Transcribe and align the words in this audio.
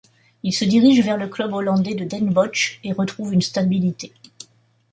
Il 0.41 0.51
se 0.51 0.65
dirige 0.65 1.01
vers 1.05 1.15
le 1.15 1.27
club 1.27 1.53
hollandais 1.53 1.93
de 1.93 2.05
Den 2.05 2.31
Bosch 2.33 2.79
et 2.83 2.91
retrouve 2.91 3.35
une 3.35 3.41
stabilité. 3.43 4.11